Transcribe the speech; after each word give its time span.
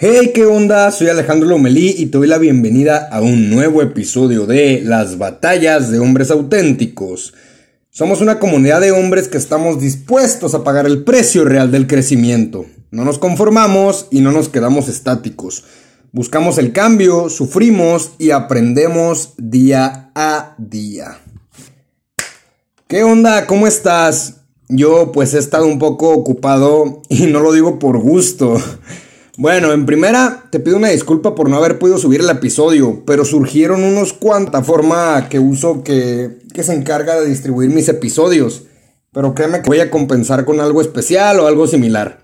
Hey, 0.00 0.30
¿qué 0.32 0.46
onda? 0.46 0.92
Soy 0.92 1.08
Alejandro 1.08 1.48
Lomelí 1.48 1.92
y 1.98 2.06
te 2.06 2.18
doy 2.18 2.28
la 2.28 2.38
bienvenida 2.38 3.08
a 3.10 3.20
un 3.20 3.50
nuevo 3.50 3.82
episodio 3.82 4.46
de 4.46 4.80
Las 4.84 5.18
batallas 5.18 5.90
de 5.90 5.98
hombres 5.98 6.30
auténticos. 6.30 7.34
Somos 7.90 8.20
una 8.20 8.38
comunidad 8.38 8.80
de 8.80 8.92
hombres 8.92 9.26
que 9.26 9.38
estamos 9.38 9.80
dispuestos 9.80 10.54
a 10.54 10.62
pagar 10.62 10.86
el 10.86 11.02
precio 11.02 11.44
real 11.44 11.72
del 11.72 11.88
crecimiento. 11.88 12.64
No 12.92 13.04
nos 13.04 13.18
conformamos 13.18 14.06
y 14.12 14.20
no 14.20 14.30
nos 14.30 14.48
quedamos 14.48 14.86
estáticos. 14.86 15.64
Buscamos 16.12 16.58
el 16.58 16.70
cambio, 16.70 17.28
sufrimos 17.28 18.12
y 18.18 18.30
aprendemos 18.30 19.34
día 19.36 20.12
a 20.14 20.54
día. 20.58 21.18
¿Qué 22.86 23.02
onda? 23.02 23.48
¿Cómo 23.48 23.66
estás? 23.66 24.42
Yo 24.68 25.10
pues 25.10 25.34
he 25.34 25.38
estado 25.38 25.66
un 25.66 25.80
poco 25.80 26.10
ocupado 26.10 27.02
y 27.08 27.26
no 27.26 27.40
lo 27.40 27.52
digo 27.52 27.80
por 27.80 27.98
gusto. 27.98 28.62
Bueno, 29.38 29.72
en 29.72 29.86
primera, 29.86 30.46
te 30.50 30.58
pido 30.58 30.76
una 30.76 30.88
disculpa 30.88 31.36
por 31.36 31.48
no 31.48 31.58
haber 31.58 31.78
podido 31.78 31.96
subir 31.96 32.22
el 32.22 32.28
episodio, 32.28 33.04
pero 33.06 33.24
surgieron 33.24 33.84
unos 33.84 34.12
cuantas 34.12 34.66
forma 34.66 35.28
que 35.28 35.38
uso 35.38 35.84
que, 35.84 36.40
que 36.52 36.64
se 36.64 36.74
encarga 36.74 37.20
de 37.20 37.28
distribuir 37.28 37.70
mis 37.70 37.88
episodios. 37.88 38.64
Pero 39.12 39.36
créeme 39.36 39.62
que 39.62 39.70
voy 39.70 39.78
a 39.78 39.92
compensar 39.92 40.44
con 40.44 40.58
algo 40.58 40.80
especial 40.80 41.38
o 41.38 41.46
algo 41.46 41.68
similar. 41.68 42.18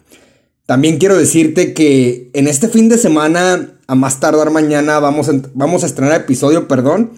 También 0.67 0.99
quiero 0.99 1.17
decirte 1.17 1.73
que 1.73 2.31
en 2.35 2.49
este 2.49 2.67
fin 2.67 2.89
de 2.89 2.99
semana, 2.99 3.79
a 3.87 3.95
más 3.95 4.19
tardar 4.19 4.51
mañana, 4.51 4.99
vamos 4.99 5.29
a, 5.29 5.35
vamos 5.55 5.85
a 5.85 5.87
estrenar 5.87 6.21
episodio, 6.21 6.67
perdón, 6.67 7.13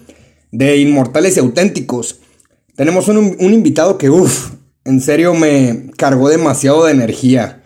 de 0.53 0.77
Inmortales 0.77 1.39
y 1.39 1.41
Auténticos. 1.41 2.21
Tenemos 2.75 3.09
un, 3.09 3.17
un 3.17 3.55
invitado 3.55 3.97
que, 3.97 4.11
uff, 4.11 4.51
en 4.85 5.01
serio 5.01 5.33
me 5.33 5.91
cargó 5.97 6.29
demasiado 6.29 6.85
de 6.85 6.93
energía. 6.93 7.63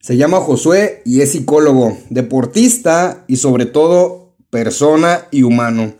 Se 0.00 0.16
llama 0.16 0.40
Josué 0.40 1.02
y 1.04 1.22
es 1.22 1.32
psicólogo, 1.32 1.98
deportista 2.08 3.24
y 3.26 3.36
sobre 3.36 3.66
todo 3.66 4.36
persona 4.50 5.26
y 5.30 5.42
humano. 5.42 5.92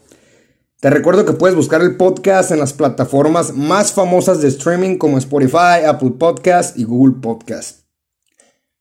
Te 0.81 0.89
recuerdo 0.91 1.25
que 1.25 1.33
puedes 1.33 1.57
buscar 1.57 1.81
el 1.83 1.97
podcast 1.97 2.53
en 2.53 2.61
las 2.61 2.73
plataformas 2.73 3.53
más 3.55 3.93
famosas 3.93 4.41
de 4.41 4.47
streaming 4.47 4.97
como 4.97 5.19
Spotify, 5.19 5.83
Apple 5.85 6.13
Podcast 6.19 6.79
y 6.79 6.85
Google 6.85 7.17
Podcast. 7.21 7.81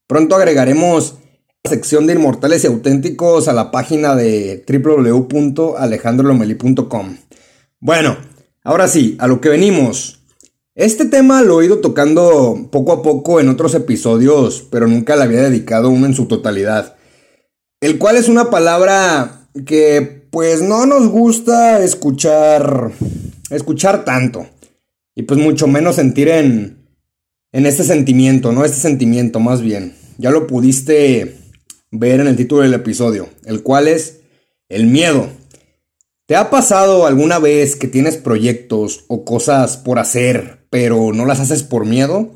Pronto 0.05 0.35
agregaremos 0.35 1.15
la 1.63 1.71
sección 1.71 2.05
de 2.05 2.13
Inmortales 2.13 2.63
y 2.63 2.67
Auténticos 2.67 3.47
a 3.47 3.53
la 3.53 3.71
página 3.71 4.15
de 4.15 4.63
www.alejandrolomeli.com. 4.67 7.17
Bueno, 7.79 8.17
ahora 8.63 8.87
sí, 8.87 9.17
a 9.19 9.27
lo 9.27 9.41
que 9.41 9.49
venimos. 9.49 10.16
Este 10.77 11.05
tema 11.05 11.41
lo 11.41 11.59
he 11.59 11.65
ido 11.65 11.79
tocando 11.79 12.69
poco 12.71 12.91
a 12.91 13.01
poco 13.01 13.39
en 13.39 13.49
otros 13.49 13.73
episodios, 13.73 14.63
pero 14.69 14.85
nunca 14.85 15.15
le 15.15 15.23
había 15.23 15.41
dedicado 15.41 15.89
uno 15.89 16.05
en 16.05 16.13
su 16.13 16.27
totalidad. 16.27 16.97
El 17.81 17.97
cual 17.97 18.15
es 18.15 18.29
una 18.29 18.51
palabra 18.51 19.49
que 19.65 20.27
pues 20.29 20.61
no 20.61 20.85
nos 20.85 21.07
gusta 21.07 21.83
escuchar 21.83 22.91
escuchar 23.49 24.05
tanto 24.05 24.45
y 25.15 25.23
pues 25.23 25.39
mucho 25.39 25.65
menos 25.65 25.95
sentir 25.95 26.27
en 26.27 26.77
en 27.51 27.65
este 27.65 27.83
sentimiento, 27.83 28.51
no 28.51 28.63
este 28.63 28.77
sentimiento 28.77 29.39
más 29.39 29.63
bien. 29.63 29.95
Ya 30.19 30.29
lo 30.29 30.45
pudiste 30.45 31.37
ver 31.89 32.19
en 32.19 32.27
el 32.27 32.35
título 32.35 32.61
del 32.61 32.75
episodio, 32.75 33.29
el 33.45 33.63
cual 33.63 33.87
es 33.87 34.19
el 34.69 34.85
miedo. 34.85 35.27
¿Te 36.27 36.35
ha 36.35 36.51
pasado 36.51 37.07
alguna 37.07 37.39
vez 37.39 37.75
que 37.75 37.87
tienes 37.87 38.17
proyectos 38.17 39.05
o 39.07 39.25
cosas 39.25 39.77
por 39.77 39.97
hacer, 39.97 40.56
pero 40.69 41.11
no 41.13 41.25
las 41.25 41.39
haces 41.39 41.63
por 41.63 41.85
miedo, 41.85 42.31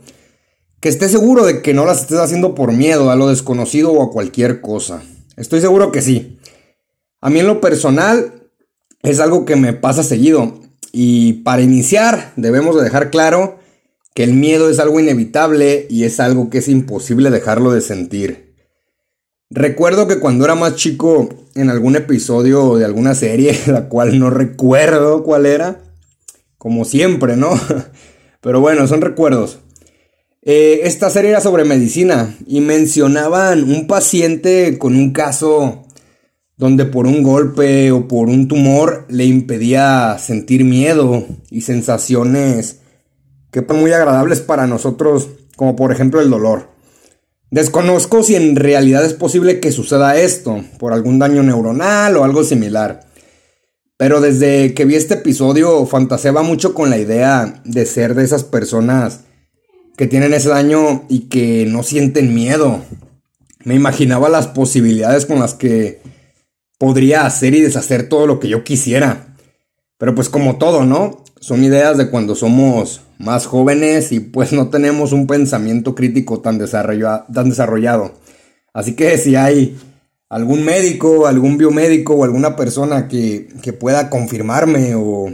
que 0.79 0.89
estés 0.89 1.11
seguro 1.11 1.45
de 1.45 1.61
que 1.61 1.73
no 1.73 1.85
las 1.85 2.01
estés 2.01 2.19
haciendo 2.19 2.55
por 2.55 2.73
miedo 2.73 3.11
a 3.11 3.15
lo 3.15 3.27
desconocido 3.27 3.91
o 3.91 4.03
a 4.03 4.11
cualquier 4.11 4.61
cosa. 4.61 5.03
Estoy 5.37 5.61
seguro 5.61 5.91
que 5.91 6.01
sí. 6.01 6.39
A 7.21 7.29
mí 7.29 7.39
en 7.39 7.47
lo 7.47 7.61
personal 7.61 8.49
es 9.03 9.19
algo 9.19 9.45
que 9.45 9.55
me 9.55 9.73
pasa 9.73 10.03
seguido. 10.03 10.59
Y 10.91 11.33
para 11.43 11.61
iniciar 11.61 12.33
debemos 12.35 12.75
de 12.75 12.83
dejar 12.83 13.11
claro 13.11 13.59
que 14.13 14.23
el 14.23 14.33
miedo 14.33 14.69
es 14.69 14.79
algo 14.79 14.99
inevitable 14.99 15.87
y 15.89 16.03
es 16.03 16.19
algo 16.19 16.49
que 16.49 16.57
es 16.57 16.67
imposible 16.67 17.29
dejarlo 17.29 17.71
de 17.71 17.81
sentir. 17.81 18.55
Recuerdo 19.49 20.07
que 20.07 20.19
cuando 20.19 20.45
era 20.45 20.55
más 20.55 20.75
chico, 20.75 21.29
en 21.55 21.69
algún 21.69 21.95
episodio 21.95 22.77
de 22.77 22.85
alguna 22.85 23.15
serie, 23.15 23.57
la 23.67 23.89
cual 23.89 24.17
no 24.19 24.29
recuerdo 24.29 25.23
cuál 25.23 25.45
era, 25.45 25.81
como 26.57 26.85
siempre, 26.85 27.35
¿no? 27.35 27.51
Pero 28.41 28.59
bueno, 28.59 28.87
son 28.87 29.01
recuerdos. 29.01 29.59
Eh, 30.43 30.81
esta 30.83 31.09
serie 31.11 31.29
era 31.29 31.39
sobre 31.39 31.63
medicina 31.63 32.35
y 32.47 32.61
mencionaban 32.61 33.63
un 33.63 33.85
paciente 33.85 34.79
con 34.79 34.95
un 34.95 35.13
caso 35.13 35.83
donde 36.57 36.85
por 36.85 37.05
un 37.05 37.21
golpe 37.21 37.91
o 37.91 38.07
por 38.07 38.27
un 38.27 38.47
tumor 38.47 39.05
le 39.09 39.25
impedía 39.25 40.17
sentir 40.19 40.63
miedo 40.63 41.25
y 41.49 41.61
sensaciones 41.61 42.79
que 43.51 43.65
son 43.67 43.79
muy 43.79 43.91
agradables 43.91 44.41
para 44.41 44.65
nosotros, 44.65 45.29
como 45.55 45.75
por 45.75 45.91
ejemplo 45.91 46.21
el 46.21 46.29
dolor. 46.29 46.69
Desconozco 47.51 48.23
si 48.23 48.35
en 48.35 48.55
realidad 48.55 49.03
es 49.05 49.13
posible 49.13 49.59
que 49.59 49.71
suceda 49.71 50.15
esto, 50.15 50.63
por 50.79 50.93
algún 50.93 51.19
daño 51.19 51.43
neuronal 51.43 52.15
o 52.15 52.23
algo 52.23 52.43
similar. 52.43 53.10
Pero 54.01 54.19
desde 54.19 54.73
que 54.73 54.85
vi 54.85 54.95
este 54.95 55.13
episodio 55.13 55.85
fantaseaba 55.85 56.41
mucho 56.41 56.73
con 56.73 56.89
la 56.89 56.97
idea 56.97 57.61
de 57.65 57.85
ser 57.85 58.15
de 58.15 58.23
esas 58.23 58.43
personas 58.43 59.19
que 59.95 60.07
tienen 60.07 60.33
ese 60.33 60.49
daño 60.49 61.03
y 61.07 61.27
que 61.29 61.67
no 61.67 61.83
sienten 61.83 62.33
miedo. 62.33 62.81
Me 63.63 63.75
imaginaba 63.75 64.27
las 64.27 64.47
posibilidades 64.47 65.27
con 65.27 65.37
las 65.37 65.53
que 65.53 66.01
podría 66.79 67.27
hacer 67.27 67.53
y 67.53 67.61
deshacer 67.61 68.09
todo 68.09 68.25
lo 68.25 68.39
que 68.39 68.49
yo 68.49 68.63
quisiera. 68.63 69.35
Pero 69.99 70.15
pues 70.15 70.29
como 70.29 70.57
todo, 70.57 70.83
¿no? 70.83 71.23
Son 71.39 71.63
ideas 71.63 71.95
de 71.99 72.09
cuando 72.09 72.33
somos 72.33 73.01
más 73.19 73.45
jóvenes 73.45 74.11
y 74.11 74.19
pues 74.19 74.51
no 74.51 74.71
tenemos 74.71 75.11
un 75.11 75.27
pensamiento 75.27 75.93
crítico 75.93 76.39
tan, 76.39 76.57
tan 76.57 77.49
desarrollado. 77.49 78.13
Así 78.73 78.95
que 78.95 79.15
si 79.19 79.35
hay 79.35 79.77
algún 80.31 80.63
médico, 80.63 81.27
algún 81.27 81.57
biomédico 81.57 82.13
o 82.13 82.23
alguna 82.23 82.55
persona 82.55 83.09
que, 83.09 83.49
pueda 83.77 84.09
confirmarme 84.09 84.95
o, 84.95 85.29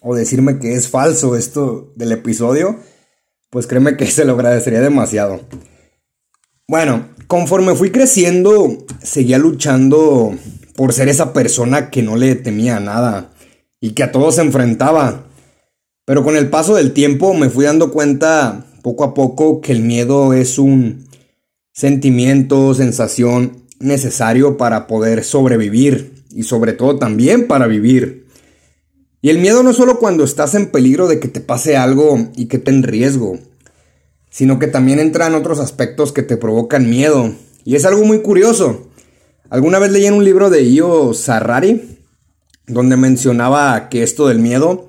o, 0.00 0.14
decirme 0.14 0.58
que 0.58 0.72
es 0.72 0.88
falso 0.88 1.36
esto 1.36 1.92
del 1.96 2.12
episodio, 2.12 2.76
pues 3.50 3.66
créeme 3.66 3.98
que 3.98 4.06
se 4.10 4.24
lo 4.24 4.32
agradecería 4.32 4.80
demasiado. 4.80 5.42
Bueno, 6.66 7.08
conforme 7.26 7.74
fui 7.74 7.90
creciendo, 7.90 8.86
seguía 9.02 9.36
luchando 9.36 10.34
por 10.74 10.94
ser 10.94 11.10
esa 11.10 11.34
persona 11.34 11.90
que 11.90 12.02
no 12.02 12.16
le 12.16 12.34
temía 12.34 12.80
nada 12.80 13.30
y 13.80 13.90
que 13.90 14.02
a 14.02 14.12
todos 14.12 14.36
se 14.36 14.42
enfrentaba. 14.42 15.26
Pero 16.06 16.24
con 16.24 16.36
el 16.36 16.48
paso 16.48 16.74
del 16.74 16.94
tiempo 16.94 17.34
me 17.34 17.50
fui 17.50 17.66
dando 17.66 17.92
cuenta 17.92 18.64
poco 18.82 19.04
a 19.04 19.12
poco 19.12 19.60
que 19.60 19.72
el 19.72 19.82
miedo 19.82 20.32
es 20.32 20.58
un 20.58 21.06
sentimiento, 21.74 22.72
sensación 22.72 23.67
necesario 23.80 24.56
para 24.56 24.86
poder 24.86 25.24
sobrevivir 25.24 26.24
y 26.30 26.42
sobre 26.42 26.72
todo 26.72 26.98
también 26.98 27.46
para 27.46 27.66
vivir. 27.66 28.26
Y 29.20 29.30
el 29.30 29.38
miedo 29.38 29.62
no 29.62 29.70
es 29.70 29.76
solo 29.76 29.98
cuando 29.98 30.24
estás 30.24 30.54
en 30.54 30.70
peligro 30.70 31.08
de 31.08 31.18
que 31.18 31.28
te 31.28 31.40
pase 31.40 31.76
algo 31.76 32.28
y 32.36 32.46
que 32.46 32.58
te 32.58 32.70
en 32.70 32.82
riesgo, 32.82 33.38
sino 34.30 34.58
que 34.58 34.68
también 34.68 35.00
entran 35.00 35.34
otros 35.34 35.58
aspectos 35.58 36.12
que 36.12 36.22
te 36.22 36.36
provocan 36.36 36.88
miedo. 36.88 37.34
Y 37.64 37.74
es 37.74 37.84
algo 37.84 38.04
muy 38.04 38.20
curioso. 38.20 38.88
Alguna 39.50 39.78
vez 39.78 39.90
leí 39.90 40.06
en 40.06 40.14
un 40.14 40.24
libro 40.24 40.50
de 40.50 40.70
Io 40.70 41.14
Sarrari, 41.14 41.98
donde 42.66 42.96
mencionaba 42.96 43.88
que 43.88 44.02
esto 44.02 44.28
del 44.28 44.38
miedo 44.38 44.88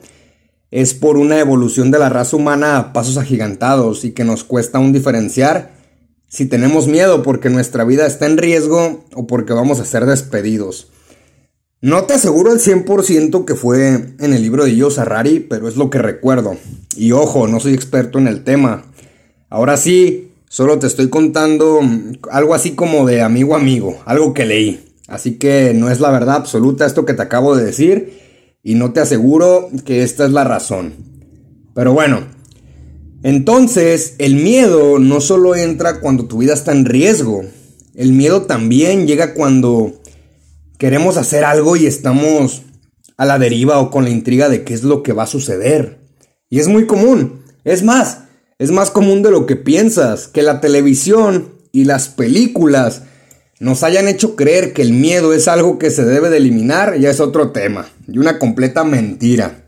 es 0.70 0.94
por 0.94 1.18
una 1.18 1.40
evolución 1.40 1.90
de 1.90 1.98
la 1.98 2.10
raza 2.10 2.36
humana 2.36 2.78
a 2.78 2.94
pasos 2.94 3.18
agigantados 3.18 4.06
y 4.06 4.12
que 4.12 4.24
nos 4.24 4.44
cuesta 4.44 4.80
un 4.80 4.94
diferenciar 4.94 5.79
si 6.30 6.46
tenemos 6.46 6.88
miedo 6.88 7.24
porque 7.24 7.50
nuestra 7.50 7.84
vida 7.84 8.06
está 8.06 8.28
en 8.28 8.38
riesgo 8.38 9.04
o 9.14 9.28
porque 9.28 9.54
vamos 9.54 9.80
a 9.80 9.86
ser 9.86 10.06
despedidos. 10.06 10.88
No 11.82 12.04
te 12.04 12.14
aseguro 12.14 12.52
al 12.52 12.60
100% 12.60 13.46
que 13.46 13.56
fue 13.56 14.14
en 14.20 14.34
el 14.34 14.42
libro 14.42 14.66
de 14.66 14.76
Yo 14.76 14.90
Harari, 14.96 15.40
pero 15.40 15.68
es 15.68 15.76
lo 15.76 15.90
que 15.90 16.00
recuerdo. 16.00 16.58
Y 16.96 17.14
ojo, 17.14 17.48
no 17.48 17.60
soy 17.60 17.74
experto 17.74 18.20
en 18.20 18.28
el 18.28 18.44
tema. 18.44 18.84
Ahora 19.50 19.78
sí, 19.78 20.32
solo 20.50 20.78
te 20.78 20.88
estoy 20.88 21.10
contando 21.10 21.80
algo 22.32 22.54
así 22.54 22.72
como 22.72 23.08
de 23.08 23.22
amigo 23.22 23.56
amigo, 23.56 23.98
algo 24.06 24.34
que 24.34 24.46
leí. 24.46 24.86
Así 25.08 25.36
que 25.40 25.74
no 25.74 25.90
es 25.90 26.00
la 26.00 26.12
verdad 26.12 26.36
absoluta 26.36 26.86
esto 26.86 27.06
que 27.06 27.14
te 27.14 27.24
acabo 27.24 27.56
de 27.56 27.66
decir 27.66 28.20
y 28.62 28.76
no 28.76 28.92
te 28.92 29.00
aseguro 29.00 29.70
que 29.86 30.04
esta 30.04 30.26
es 30.26 30.32
la 30.32 30.44
razón. 30.44 30.94
Pero 31.74 31.94
bueno, 31.94 32.26
entonces, 33.24 34.16
el 34.18 34.36
miedo 34.36 34.98
no 35.00 35.20
solo 35.20 35.56
entra 35.56 36.00
cuando 36.00 36.26
tu 36.26 36.38
vida 36.38 36.54
está 36.54 36.72
en 36.72 36.86
riesgo, 36.86 37.44
el 37.96 38.14
miedo 38.14 38.44
también 38.44 39.08
llega 39.08 39.34
cuando 39.34 40.02
queremos 40.78 41.18
hacer 41.18 41.44
algo 41.44 41.76
y 41.76 41.86
estamos 41.86 42.64
a 43.18 43.26
la 43.26 43.38
deriva 43.38 43.80
o 43.80 43.92
con 43.92 44.06
la 44.06 44.10
intriga 44.10 44.48
de 44.48 44.64
qué 44.64 44.74
es 44.74 44.84
lo 44.84 45.04
que 45.04 45.12
va 45.12 45.24
a 45.24 45.28
suceder. 45.28 46.00
Y 46.50 46.60
es 46.60 46.70
muy 46.70 46.88
común. 46.88 47.44
Es 47.66 47.84
más, 47.84 48.20
es 48.58 48.72
más 48.72 48.90
común 48.90 49.22
de 49.22 49.32
lo 49.32 49.46
que 49.46 49.58
piensas, 49.58 50.30
que 50.30 50.42
la 50.42 50.62
televisión 50.62 51.54
y 51.74 51.84
las 51.84 52.08
películas 52.08 53.04
nos 53.60 53.84
hayan 53.84 54.08
hecho 54.08 54.38
creer 54.38 54.72
que 54.72 54.82
el 54.82 54.94
miedo 54.94 55.34
es 55.34 55.50
algo 55.50 55.78
que 55.78 55.92
se 55.92 56.06
debe 56.06 56.30
de 56.30 56.38
eliminar 56.38 56.98
ya 56.98 57.10
es 57.10 57.20
otro 57.20 57.52
tema 57.52 57.90
y 58.08 58.18
una 58.18 58.40
completa 58.40 58.86
mentira. 58.86 59.66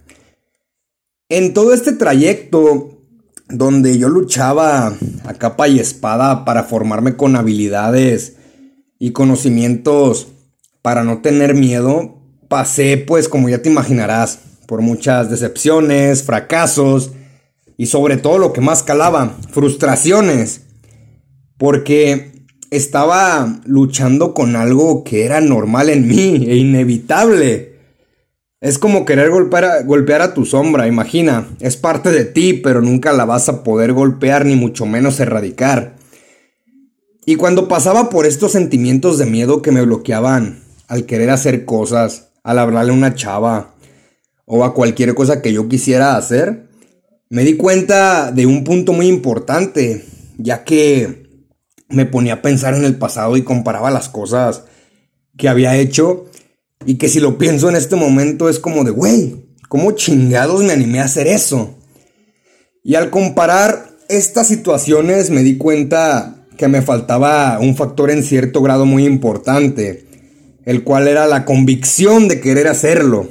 En 1.27 1.53
todo 1.53 1.73
este 1.73 1.91
trayecto 1.91 3.00
donde 3.51 3.97
yo 3.97 4.09
luchaba 4.09 4.93
a 5.25 5.33
capa 5.33 5.67
y 5.67 5.79
espada 5.79 6.45
para 6.45 6.63
formarme 6.63 7.15
con 7.15 7.35
habilidades 7.35 8.37
y 8.99 9.11
conocimientos 9.11 10.27
para 10.81 11.03
no 11.03 11.21
tener 11.21 11.53
miedo, 11.53 12.17
pasé 12.47 12.97
pues 12.97 13.29
como 13.29 13.49
ya 13.49 13.61
te 13.61 13.69
imaginarás 13.69 14.39
por 14.67 14.81
muchas 14.81 15.29
decepciones, 15.29 16.23
fracasos 16.23 17.11
y 17.77 17.87
sobre 17.87 18.17
todo 18.17 18.37
lo 18.37 18.53
que 18.53 18.61
más 18.61 18.83
calaba, 18.83 19.37
frustraciones. 19.51 20.61
Porque 21.57 22.45
estaba 22.71 23.59
luchando 23.65 24.33
con 24.33 24.55
algo 24.55 25.03
que 25.03 25.25
era 25.25 25.41
normal 25.41 25.89
en 25.89 26.07
mí 26.07 26.45
e 26.47 26.55
inevitable. 26.55 27.70
Es 28.61 28.77
como 28.77 29.05
querer 29.05 29.31
golpear 29.31 30.21
a, 30.21 30.33
tu 30.35 30.45
sombra, 30.45 30.87
imagina, 30.87 31.47
es 31.59 31.77
parte 31.77 32.11
de 32.11 32.25
ti, 32.25 32.53
pero 32.53 32.79
nunca 32.79 33.11
la 33.11 33.25
vas 33.25 33.49
a 33.49 33.63
poder 33.63 33.91
golpear 33.91 34.45
ni 34.45 34.55
mucho 34.55 34.85
menos 34.85 35.19
erradicar. 35.19 35.95
Y 37.25 37.37
cuando 37.37 37.67
pasaba 37.67 38.11
por 38.11 38.27
estos 38.27 38.51
sentimientos 38.51 39.17
de 39.17 39.25
miedo 39.25 39.63
que 39.63 39.71
me 39.71 39.81
bloqueaban 39.81 40.59
al 40.87 41.07
querer 41.07 41.31
hacer 41.31 41.65
cosas, 41.65 42.33
al 42.43 42.59
hablarle 42.59 42.91
a 42.91 42.95
una 42.95 43.15
chava 43.15 43.73
o 44.45 44.63
a 44.63 44.75
cualquier 44.75 45.15
cosa 45.15 45.41
que 45.41 45.53
yo 45.53 45.67
quisiera 45.67 46.15
hacer, 46.15 46.67
me 47.29 47.43
di 47.43 47.57
cuenta 47.57 48.31
de 48.31 48.45
un 48.45 48.63
punto 48.63 48.93
muy 48.93 49.07
importante, 49.07 50.05
ya 50.37 50.63
que 50.63 51.47
me 51.89 52.05
ponía 52.05 52.33
a 52.33 52.41
pensar 52.43 52.75
en 52.75 52.85
el 52.85 52.95
pasado 52.95 53.37
y 53.37 53.41
comparaba 53.41 53.89
las 53.89 54.07
cosas 54.07 54.65
que 55.35 55.49
había 55.49 55.77
hecho 55.77 56.27
y 56.85 56.95
que 56.95 57.09
si 57.09 57.19
lo 57.19 57.37
pienso 57.37 57.69
en 57.69 57.75
este 57.75 57.95
momento 57.95 58.49
es 58.49 58.59
como 58.59 58.83
de, 58.83 58.91
güey, 58.91 59.45
¿cómo 59.69 59.91
chingados 59.91 60.63
me 60.63 60.73
animé 60.73 60.99
a 60.99 61.05
hacer 61.05 61.27
eso? 61.27 61.75
Y 62.83 62.95
al 62.95 63.09
comparar 63.09 63.91
estas 64.09 64.47
situaciones 64.47 65.29
me 65.29 65.43
di 65.43 65.57
cuenta 65.57 66.47
que 66.57 66.67
me 66.67 66.81
faltaba 66.81 67.59
un 67.59 67.75
factor 67.75 68.11
en 68.11 68.23
cierto 68.23 68.61
grado 68.61 68.85
muy 68.85 69.05
importante, 69.05 70.05
el 70.65 70.83
cual 70.83 71.07
era 71.07 71.27
la 71.27 71.45
convicción 71.45 72.27
de 72.27 72.41
querer 72.41 72.67
hacerlo. 72.67 73.29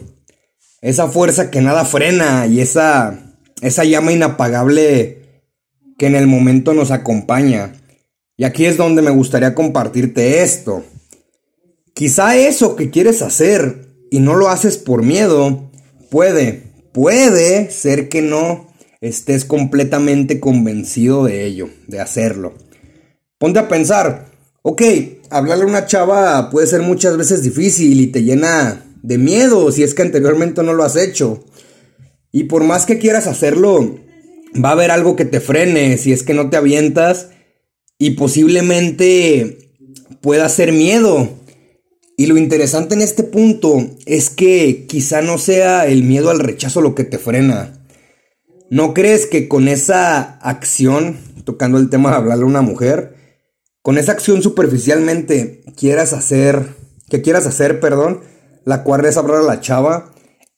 Esa 0.81 1.09
fuerza 1.09 1.51
que 1.51 1.61
nada 1.61 1.85
frena 1.85 2.47
y 2.47 2.61
esa, 2.61 3.37
esa 3.61 3.85
llama 3.85 4.13
inapagable 4.13 5.45
que 5.99 6.07
en 6.07 6.15
el 6.15 6.27
momento 6.27 6.73
nos 6.73 6.91
acompaña. 6.91 7.75
Y 8.37 8.45
aquí 8.45 8.65
es 8.65 8.79
donde 8.79 9.03
me 9.03 9.11
gustaría 9.11 9.55
compartirte 9.55 10.43
esto. 10.43 10.83
Quizá 12.01 12.35
eso 12.35 12.77
que 12.77 12.89
quieres 12.89 13.21
hacer 13.21 13.91
y 14.11 14.21
no 14.21 14.35
lo 14.35 14.49
haces 14.49 14.79
por 14.79 15.03
miedo, 15.03 15.71
puede, 16.09 16.63
puede 16.93 17.71
ser 17.71 18.09
que 18.09 18.23
no 18.23 18.69
estés 19.03 19.45
completamente 19.45 20.41
convencido 20.41 21.25
de 21.27 21.45
ello, 21.45 21.69
de 21.89 22.01
hacerlo. 22.01 22.55
Ponte 23.37 23.59
a 23.59 23.69
pensar, 23.69 24.31
ok, 24.63 24.81
hablarle 25.29 25.65
a 25.65 25.67
una 25.67 25.85
chava 25.85 26.49
puede 26.49 26.69
ser 26.69 26.81
muchas 26.81 27.19
veces 27.19 27.43
difícil 27.43 28.01
y 28.01 28.07
te 28.07 28.23
llena 28.23 28.83
de 29.03 29.19
miedo 29.19 29.71
si 29.71 29.83
es 29.83 29.93
que 29.93 30.01
anteriormente 30.01 30.63
no 30.63 30.73
lo 30.73 30.85
has 30.85 30.97
hecho. 30.97 31.45
Y 32.33 32.45
por 32.45 32.65
más 32.65 32.87
que 32.87 32.97
quieras 32.97 33.27
hacerlo, 33.27 34.01
va 34.57 34.71
a 34.71 34.73
haber 34.73 34.91
algo 34.91 35.17
que 35.17 35.27
te 35.27 35.41
frene 35.41 35.99
si 35.99 36.15
es 36.15 36.23
que 36.23 36.33
no 36.33 36.49
te 36.49 36.57
avientas 36.57 37.29
y 37.99 38.13
posiblemente 38.13 39.69
pueda 40.23 40.49
ser 40.49 40.73
miedo. 40.73 41.40
Y 42.21 42.27
lo 42.27 42.37
interesante 42.37 42.95
en 42.95 43.01
este 43.01 43.23
punto 43.23 43.79
es 44.05 44.29
que 44.29 44.85
quizá 44.87 45.23
no 45.23 45.39
sea 45.39 45.87
el 45.87 46.03
miedo 46.03 46.29
al 46.29 46.39
rechazo 46.39 46.83
lo 46.83 46.95
que 46.95 47.05
te 47.05 47.17
frena. 47.17 47.83
¿No 48.69 48.93
crees 48.93 49.25
que 49.25 49.49
con 49.49 49.69
esa 49.69 50.37
acción, 50.41 51.17
tocando 51.45 51.79
el 51.79 51.89
tema 51.89 52.11
de 52.11 52.17
hablarle 52.17 52.45
a 52.45 52.47
una 52.47 52.61
mujer, 52.61 53.15
con 53.81 53.97
esa 53.97 54.13
acción 54.13 54.43
superficialmente 54.43 55.63
quieras 55.79 56.13
hacer, 56.13 56.75
que 57.09 57.23
quieras 57.23 57.47
hacer, 57.47 57.81
perdón, 57.81 58.21
la 58.67 58.83
cual 58.83 59.07
es 59.07 59.17
hablar 59.17 59.39
a 59.39 59.43
la 59.45 59.63
chava, 59.63 60.13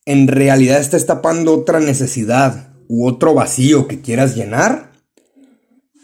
en 0.05 0.27
realidad 0.27 0.81
estás 0.81 1.07
tapando 1.07 1.55
otra 1.55 1.79
necesidad 1.79 2.75
u 2.89 3.07
otro 3.07 3.35
vacío 3.35 3.87
que 3.87 4.01
quieras 4.01 4.35
llenar? 4.35 4.92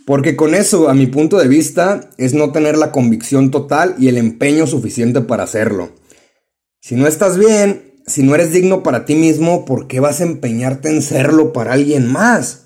Porque 0.09 0.37
con 0.37 0.55
eso, 0.55 0.89
a 0.89 0.95
mi 0.95 1.07
punto 1.07 1.37
de 1.37 1.49
vista, 1.49 2.09
es 2.17 2.33
no 2.33 2.51
tener 2.51 2.79
la 2.79 2.93
convicción 2.93 3.51
total 3.51 3.95
y 3.99 4.09
el 4.09 4.17
empeño 4.17 4.67
suficiente 4.67 5.21
para 5.21 5.43
hacerlo. 5.43 5.91
Si 6.81 6.95
no 6.95 7.07
estás 7.07 7.37
bien, 7.37 7.93
si 8.07 8.23
no 8.23 8.35
eres 8.35 8.51
digno 8.51 8.83
para 8.83 9.05
ti 9.05 9.15
mismo, 9.15 9.67
¿por 9.67 9.87
qué 9.87 10.01
vas 10.01 10.23
a 10.23 10.25
empeñarte 10.25 10.89
en 10.89 11.03
serlo 11.03 11.53
para 11.53 11.75
alguien 11.75 12.11
más? 12.11 12.63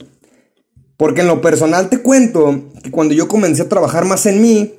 Porque 0.96 1.22
en 1.22 1.26
lo 1.26 1.40
personal 1.40 1.88
te 1.88 1.98
cuento 1.98 2.70
que 2.80 2.92
cuando 2.92 3.12
yo 3.12 3.26
comencé 3.26 3.62
a 3.62 3.68
trabajar 3.68 4.04
más 4.04 4.24
en 4.26 4.40
mí, 4.40 4.74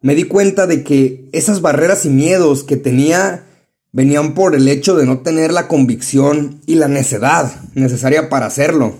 me 0.00 0.14
di 0.14 0.24
cuenta 0.24 0.66
de 0.66 0.84
que 0.84 1.28
esas 1.32 1.60
barreras 1.60 2.06
y 2.06 2.08
miedos 2.08 2.64
que 2.64 2.78
tenía 2.78 3.44
venían 3.92 4.32
por 4.32 4.54
el 4.54 4.66
hecho 4.66 4.96
de 4.96 5.04
no 5.04 5.18
tener 5.18 5.52
la 5.52 5.68
convicción 5.68 6.62
y 6.64 6.76
la 6.76 6.88
necedad 6.88 7.52
necesaria 7.74 8.30
para 8.30 8.46
hacerlo. 8.46 8.94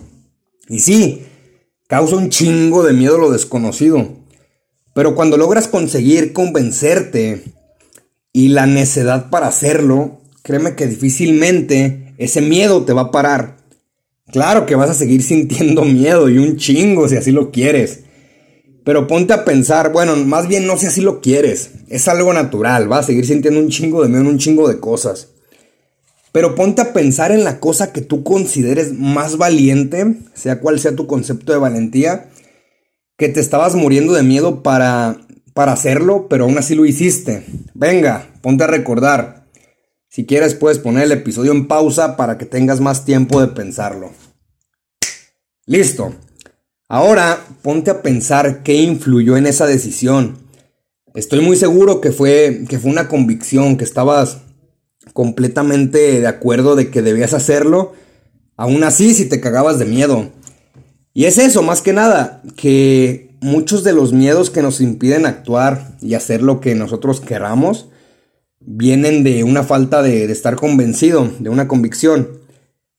Y 0.69 0.81
sí, 0.81 1.25
causa 1.93 2.15
un 2.15 2.29
chingo 2.29 2.81
de 2.81 2.91
miedo 2.91 3.19
lo 3.19 3.29
desconocido. 3.29 4.17
Pero 4.95 5.13
cuando 5.13 5.37
logras 5.37 5.67
conseguir 5.67 6.33
convencerte 6.33 7.43
y 8.31 8.47
la 8.47 8.65
necedad 8.65 9.29
para 9.29 9.45
hacerlo, 9.45 10.19
créeme 10.41 10.73
que 10.73 10.87
difícilmente 10.87 12.15
ese 12.17 12.41
miedo 12.41 12.83
te 12.83 12.93
va 12.93 13.01
a 13.01 13.11
parar. 13.11 13.57
Claro 14.31 14.65
que 14.65 14.73
vas 14.73 14.89
a 14.89 14.95
seguir 14.95 15.21
sintiendo 15.31 15.85
miedo 15.85 16.29
y 16.29 16.39
un 16.39 16.57
chingo 16.57 17.07
si 17.07 17.15
así 17.15 17.31
lo 17.31 17.51
quieres. 17.51 17.99
Pero 18.83 19.05
ponte 19.05 19.33
a 19.33 19.45
pensar, 19.45 19.91
bueno, 19.91 20.15
más 20.15 20.47
bien 20.47 20.65
no 20.65 20.79
si 20.79 20.87
así 20.87 21.01
lo 21.01 21.21
quieres. 21.21 21.73
Es 21.89 22.07
algo 22.07 22.33
natural, 22.33 22.87
vas 22.87 23.01
a 23.01 23.07
seguir 23.09 23.27
sintiendo 23.27 23.59
un 23.59 23.69
chingo 23.69 24.01
de 24.01 24.09
miedo 24.09 24.21
en 24.21 24.29
un 24.29 24.39
chingo 24.39 24.67
de 24.67 24.79
cosas. 24.79 25.32
Pero 26.33 26.55
ponte 26.55 26.81
a 26.81 26.93
pensar 26.93 27.31
en 27.31 27.43
la 27.43 27.59
cosa 27.59 27.93
que 27.93 28.01
tú 28.01 28.23
consideres 28.23 28.91
más 28.91 29.37
valiente, 29.37 30.17
sea 30.33 30.59
cual 30.59 30.79
sea 30.79 30.95
tu 30.95 31.05
concepto 31.05 31.53
de 31.53 31.59
valentía, 31.59 32.31
que 33.17 33.29
te 33.29 33.39
estabas 33.39 33.75
muriendo 33.75 34.13
de 34.13 34.23
miedo 34.23 34.63
para, 34.63 35.17
para 35.53 35.73
hacerlo, 35.73 36.27
pero 36.27 36.45
aún 36.45 36.57
así 36.57 36.73
lo 36.73 36.85
hiciste. 36.85 37.45
Venga, 37.75 38.31
ponte 38.41 38.63
a 38.63 38.67
recordar. 38.67 39.45
Si 40.09 40.25
quieres 40.25 40.55
puedes 40.55 40.79
poner 40.79 41.03
el 41.03 41.11
episodio 41.11 41.51
en 41.51 41.67
pausa 41.67 42.17
para 42.17 42.39
que 42.39 42.45
tengas 42.45 42.81
más 42.81 43.05
tiempo 43.05 43.39
de 43.39 43.47
pensarlo. 43.47 44.11
Listo. 45.67 46.15
Ahora 46.89 47.45
ponte 47.61 47.91
a 47.91 48.01
pensar 48.01 48.63
qué 48.63 48.73
influyó 48.73 49.37
en 49.37 49.45
esa 49.45 49.67
decisión. 49.67 50.39
Estoy 51.13 51.41
muy 51.41 51.57
seguro 51.57 52.01
que 52.01 52.11
fue, 52.11 52.63
que 52.67 52.79
fue 52.79 52.89
una 52.89 53.07
convicción, 53.07 53.77
que 53.77 53.83
estabas 53.83 54.42
completamente 55.11 56.21
de 56.21 56.27
acuerdo 56.27 56.75
de 56.75 56.89
que 56.89 57.01
debías 57.01 57.33
hacerlo, 57.33 57.93
aún 58.55 58.83
así 58.83 59.13
si 59.13 59.25
te 59.25 59.41
cagabas 59.41 59.79
de 59.79 59.85
miedo. 59.85 60.31
Y 61.13 61.25
es 61.25 61.37
eso, 61.37 61.61
más 61.61 61.81
que 61.81 61.93
nada, 61.93 62.41
que 62.55 63.35
muchos 63.41 63.83
de 63.83 63.93
los 63.93 64.13
miedos 64.13 64.49
que 64.49 64.61
nos 64.61 64.81
impiden 64.81 65.25
actuar 65.25 65.97
y 66.01 66.13
hacer 66.13 66.41
lo 66.41 66.61
que 66.61 66.73
nosotros 66.73 67.19
queramos, 67.19 67.89
vienen 68.59 69.23
de 69.23 69.43
una 69.43 69.63
falta 69.63 70.01
de, 70.01 70.23
estar 70.31 70.55
convencido, 70.55 71.29
de 71.39 71.49
una 71.49 71.67
convicción. 71.67 72.39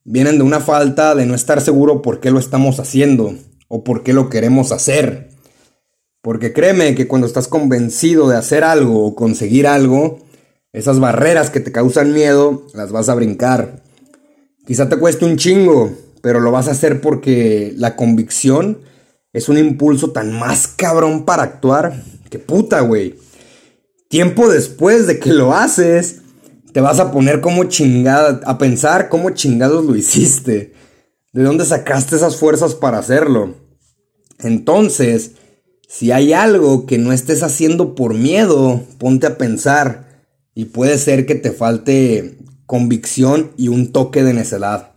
Vienen 0.04 0.36
de 0.36 0.44
una 0.44 0.60
falta 0.60 1.14
de 1.14 1.24
no 1.24 1.34
estar 1.34 1.60
seguro 1.60 2.02
por 2.02 2.20
qué 2.20 2.30
lo 2.30 2.38
estamos 2.38 2.78
haciendo 2.78 3.34
o 3.68 3.84
por 3.84 4.02
qué 4.02 4.12
lo 4.12 4.28
queremos 4.28 4.70
hacer. 4.70 5.30
Porque 6.20 6.52
créeme 6.52 6.94
que 6.94 7.08
cuando 7.08 7.26
estás 7.26 7.48
convencido 7.48 8.28
de 8.28 8.36
hacer 8.36 8.64
algo 8.64 9.04
o 9.06 9.14
conseguir 9.14 9.66
algo, 9.66 10.23
esas 10.74 10.98
barreras 10.98 11.50
que 11.50 11.60
te 11.60 11.72
causan 11.72 12.12
miedo 12.12 12.66
las 12.74 12.92
vas 12.92 13.08
a 13.08 13.14
brincar. 13.14 13.82
Quizá 14.66 14.88
te 14.88 14.98
cueste 14.98 15.24
un 15.24 15.36
chingo, 15.36 15.96
pero 16.20 16.40
lo 16.40 16.50
vas 16.50 16.68
a 16.68 16.72
hacer 16.72 17.00
porque 17.00 17.72
la 17.76 17.96
convicción 17.96 18.80
es 19.32 19.48
un 19.48 19.56
impulso 19.56 20.10
tan 20.10 20.32
más 20.38 20.66
cabrón 20.66 21.24
para 21.24 21.44
actuar 21.44 22.02
que 22.28 22.40
puta, 22.40 22.80
güey. 22.80 23.14
Tiempo 24.08 24.48
después 24.48 25.06
de 25.06 25.20
que 25.20 25.32
lo 25.32 25.54
haces, 25.54 26.22
te 26.72 26.80
vas 26.80 26.98
a 26.98 27.12
poner 27.12 27.40
como 27.40 27.64
chingada, 27.64 28.40
a 28.44 28.58
pensar 28.58 29.08
cómo 29.08 29.30
chingados 29.30 29.84
lo 29.84 29.94
hiciste. 29.94 30.72
¿De 31.32 31.42
dónde 31.44 31.64
sacaste 31.64 32.16
esas 32.16 32.36
fuerzas 32.36 32.74
para 32.74 32.98
hacerlo? 32.98 33.54
Entonces, 34.40 35.32
si 35.86 36.10
hay 36.10 36.32
algo 36.32 36.86
que 36.86 36.98
no 36.98 37.12
estés 37.12 37.44
haciendo 37.44 37.94
por 37.94 38.14
miedo, 38.14 38.82
ponte 38.98 39.28
a 39.28 39.38
pensar 39.38 40.13
y 40.54 40.66
puede 40.66 40.98
ser 40.98 41.26
que 41.26 41.34
te 41.34 41.50
falte 41.50 42.38
convicción 42.66 43.52
y 43.56 43.68
un 43.68 43.92
toque 43.92 44.22
de 44.22 44.34
necedad. 44.34 44.92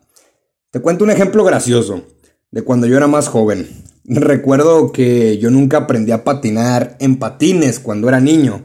Te 0.71 0.79
cuento 0.79 1.03
un 1.03 1.11
ejemplo 1.11 1.43
gracioso 1.43 2.03
de 2.51 2.61
cuando 2.61 2.87
yo 2.87 2.97
era 2.97 3.07
más 3.07 3.27
joven. 3.27 3.67
Recuerdo 4.05 4.91
que 4.91 5.37
yo 5.37 5.49
nunca 5.49 5.77
aprendí 5.77 6.11
a 6.11 6.23
patinar 6.23 6.95
en 6.99 7.17
patines 7.17 7.79
cuando 7.79 8.07
era 8.07 8.19
niño. 8.19 8.63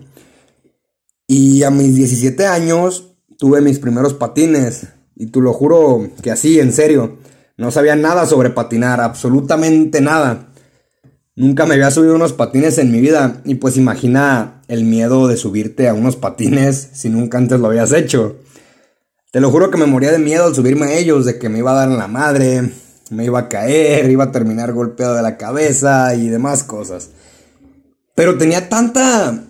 Y 1.27 1.63
a 1.63 1.71
mis 1.71 1.95
17 1.95 2.47
años 2.47 3.15
tuve 3.39 3.61
mis 3.61 3.79
primeros 3.79 4.15
patines. 4.15 4.89
Y 5.17 5.27
tú 5.27 5.41
lo 5.41 5.53
juro 5.53 6.11
que 6.23 6.31
así, 6.31 6.61
en 6.61 6.73
serio. 6.73 7.19
No 7.57 7.71
sabía 7.71 7.97
nada 7.97 8.27
sobre 8.27 8.51
patinar, 8.51 9.01
absolutamente 9.01 10.01
nada. 10.01 10.53
Nunca 11.35 11.67
me 11.67 11.75
había 11.75 11.91
subido 11.91 12.15
unos 12.15 12.33
patines 12.33 12.79
en 12.79 12.93
mi 12.93 13.01
vida. 13.01 13.41
Y 13.45 13.57
pues 13.57 13.77
imagina 13.77 14.62
el 14.73 14.85
miedo 14.85 15.29
de 15.29 15.37
subirte 15.37 15.87
a 15.87 15.93
unos 15.93 16.17
patines 16.17 16.89
si 16.95 17.11
nunca 17.11 17.37
antes 17.37 17.61
lo 17.61 17.67
habías 17.67 17.93
hecho. 17.93 18.37
Te 19.31 19.39
lo 19.39 19.51
juro 19.51 19.71
que 19.71 19.77
me 19.77 19.85
moría 19.85 20.11
de 20.11 20.19
miedo 20.19 20.47
al 20.47 20.55
subirme 20.55 20.87
a 20.87 20.95
ellos, 20.95 21.27
de 21.27 21.39
que 21.39 21.51
me 21.51 21.59
iba 21.59 21.73
a 21.73 21.75
dar 21.75 21.91
en 21.91 21.99
la 21.99 22.09
madre, 22.09 22.73
me 23.11 23.27
iba 23.27 23.39
a 23.39 23.49
caer, 23.51 24.11
iba 24.11 24.25
a 24.25 24.33
terminar 24.33 24.73
golpeado 24.73 25.15
de 25.15 25.21
la 25.21 25.37
cabeza 25.37 26.15
y 26.15 26.29
demás 26.29 26.63
cosas. 26.65 27.11
Pero 28.15 28.39
tenía 28.39 28.71
tanta, 28.71 29.45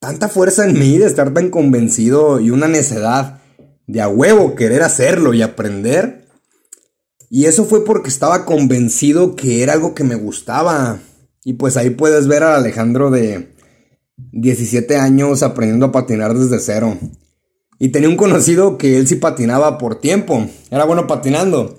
tanta 0.00 0.28
fuerza 0.28 0.64
en 0.64 0.76
mí 0.76 0.98
de 0.98 1.06
estar 1.06 1.32
tan 1.32 1.50
convencido 1.50 2.40
y 2.40 2.50
una 2.50 2.66
necedad 2.66 3.38
de 3.86 4.02
a 4.02 4.08
huevo 4.08 4.56
querer 4.56 4.82
hacerlo 4.82 5.34
y 5.34 5.42
aprender. 5.42 6.26
Y 7.30 7.44
eso 7.44 7.64
fue 7.64 7.84
porque 7.84 8.08
estaba 8.08 8.44
convencido 8.44 9.36
que 9.36 9.62
era 9.62 9.74
algo 9.74 9.94
que 9.94 10.02
me 10.02 10.16
gustaba. 10.16 10.98
Y 11.44 11.52
pues 11.54 11.76
ahí 11.76 11.90
puedes 11.90 12.26
ver 12.26 12.42
a 12.42 12.56
Alejandro 12.56 13.12
de 13.12 13.53
17 14.16 14.96
años 14.96 15.42
aprendiendo 15.42 15.86
a 15.86 15.92
patinar 15.92 16.34
desde 16.34 16.60
cero. 16.60 16.96
Y 17.78 17.88
tenía 17.88 18.08
un 18.08 18.16
conocido 18.16 18.78
que 18.78 18.96
él 18.96 19.06
sí 19.08 19.16
patinaba 19.16 19.78
por 19.78 20.00
tiempo, 20.00 20.46
era 20.70 20.84
bueno 20.84 21.06
patinando. 21.06 21.78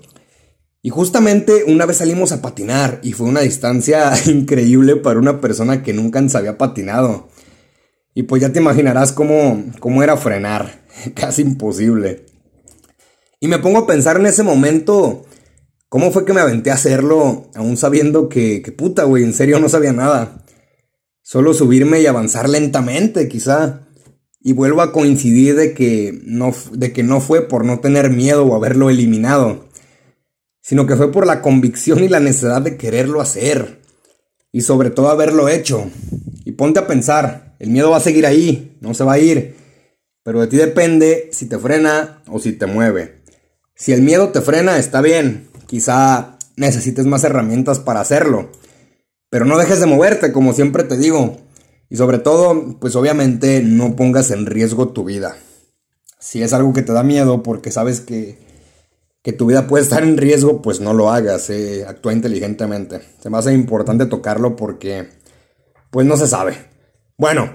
Y 0.82 0.90
justamente 0.90 1.64
una 1.66 1.86
vez 1.86 1.96
salimos 1.96 2.30
a 2.32 2.42
patinar 2.42 3.00
y 3.02 3.12
fue 3.12 3.26
una 3.26 3.40
distancia 3.40 4.12
increíble 4.26 4.96
para 4.96 5.18
una 5.18 5.40
persona 5.40 5.82
que 5.82 5.92
nunca 5.92 6.26
se 6.28 6.38
había 6.38 6.58
patinado. 6.58 7.28
Y 8.14 8.22
pues 8.24 8.40
ya 8.40 8.52
te 8.52 8.60
imaginarás 8.60 9.12
cómo, 9.12 9.64
cómo 9.80 10.02
era 10.02 10.16
frenar, 10.16 10.84
casi 11.14 11.42
imposible. 11.42 12.26
Y 13.40 13.48
me 13.48 13.58
pongo 13.58 13.80
a 13.80 13.86
pensar 13.86 14.16
en 14.16 14.26
ese 14.26 14.42
momento, 14.42 15.26
cómo 15.88 16.10
fue 16.10 16.24
que 16.24 16.32
me 16.32 16.40
aventé 16.40 16.70
a 16.70 16.74
hacerlo, 16.74 17.50
aún 17.54 17.76
sabiendo 17.76 18.28
que, 18.28 18.62
que 18.62 18.72
puta, 18.72 19.04
güey, 19.04 19.24
en 19.24 19.34
serio 19.34 19.58
no 19.58 19.68
sabía 19.68 19.92
nada. 19.92 20.45
Solo 21.26 21.54
subirme 21.54 22.00
y 22.00 22.06
avanzar 22.06 22.48
lentamente, 22.48 23.26
quizá. 23.26 23.80
Y 24.40 24.52
vuelvo 24.52 24.80
a 24.82 24.92
coincidir 24.92 25.56
de 25.56 25.74
que 25.74 26.20
no, 26.24 26.54
de 26.70 26.92
que 26.92 27.02
no 27.02 27.20
fue 27.20 27.48
por 27.48 27.64
no 27.64 27.80
tener 27.80 28.10
miedo 28.10 28.46
o 28.46 28.54
haberlo 28.54 28.90
eliminado 28.90 29.66
sino 30.66 30.84
que 30.84 30.96
fue 30.96 31.12
por 31.12 31.28
la 31.28 31.42
convicción 31.42 32.02
y 32.02 32.08
la 32.08 32.18
necesidad 32.18 32.60
de 32.60 32.76
quererlo 32.76 33.20
hacer, 33.20 33.82
y 34.50 34.62
sobre 34.62 34.90
todo 34.90 35.10
haberlo 35.10 35.48
hecho. 35.48 35.88
Y 36.44 36.52
ponte 36.52 36.80
a 36.80 36.88
pensar, 36.88 37.54
el 37.60 37.70
miedo 37.70 37.90
va 37.90 37.98
a 37.98 38.00
seguir 38.00 38.26
ahí, 38.26 38.76
no 38.80 38.92
se 38.92 39.04
va 39.04 39.12
a 39.12 39.18
ir, 39.20 39.54
pero 40.24 40.40
de 40.40 40.48
ti 40.48 40.56
depende 40.56 41.28
si 41.30 41.46
te 41.46 41.56
frena 41.56 42.20
o 42.26 42.40
si 42.40 42.52
te 42.52 42.66
mueve. 42.66 43.22
Si 43.76 43.92
el 43.92 44.02
miedo 44.02 44.30
te 44.30 44.40
frena, 44.40 44.76
está 44.76 45.00
bien, 45.00 45.46
quizá 45.68 46.36
necesites 46.56 47.06
más 47.06 47.22
herramientas 47.22 47.78
para 47.78 48.00
hacerlo, 48.00 48.50
pero 49.36 49.44
no 49.44 49.58
dejes 49.58 49.80
de 49.80 49.86
moverte, 49.86 50.32
como 50.32 50.54
siempre 50.54 50.82
te 50.82 50.96
digo, 50.96 51.36
y 51.90 51.98
sobre 51.98 52.16
todo, 52.16 52.78
pues 52.80 52.96
obviamente 52.96 53.60
no 53.62 53.94
pongas 53.94 54.30
en 54.30 54.46
riesgo 54.46 54.88
tu 54.88 55.04
vida. 55.04 55.36
Si 56.18 56.42
es 56.42 56.54
algo 56.54 56.72
que 56.72 56.80
te 56.80 56.94
da 56.94 57.02
miedo 57.02 57.42
porque 57.42 57.70
sabes 57.70 58.00
que 58.00 58.38
que 59.22 59.34
tu 59.34 59.44
vida 59.44 59.66
puede 59.66 59.84
estar 59.84 60.02
en 60.02 60.16
riesgo, 60.16 60.62
pues 60.62 60.80
no 60.80 60.94
lo 60.94 61.10
hagas, 61.10 61.50
eh, 61.50 61.84
actúa 61.86 62.14
inteligentemente. 62.14 63.02
Se 63.22 63.28
me 63.28 63.36
hace 63.36 63.52
importante 63.52 64.06
tocarlo 64.06 64.56
porque, 64.56 65.10
pues 65.90 66.06
no 66.06 66.16
se 66.16 66.28
sabe. 66.28 66.56
Bueno, 67.18 67.50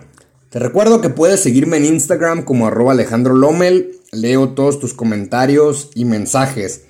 te 0.51 0.59
recuerdo 0.59 1.01
que 1.01 1.09
puedes 1.09 1.39
seguirme 1.39 1.77
en 1.77 1.85
Instagram 1.85 2.43
como 2.43 2.67
arroba 2.67 2.91
Alejandro 2.91 3.33
Lomel, 3.33 3.95
leo 4.11 4.49
todos 4.49 4.79
tus 4.79 4.93
comentarios 4.93 5.89
y 5.95 6.05
mensajes. 6.05 6.83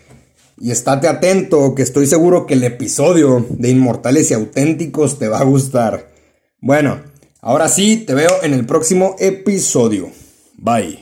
Y 0.62 0.70
estate 0.70 1.08
atento, 1.08 1.74
que 1.74 1.82
estoy 1.82 2.06
seguro 2.06 2.46
que 2.46 2.54
el 2.54 2.64
episodio 2.64 3.44
de 3.50 3.70
Inmortales 3.70 4.30
y 4.30 4.36
Auténticos 4.36 5.18
te 5.18 5.28
va 5.28 5.40
a 5.40 5.44
gustar. 5.44 6.12
Bueno, 6.60 7.02
ahora 7.42 7.68
sí, 7.68 8.04
te 8.06 8.14
veo 8.14 8.44
en 8.44 8.54
el 8.54 8.68
próximo 8.68 9.16
episodio. 9.18 10.12
Bye. 10.60 11.01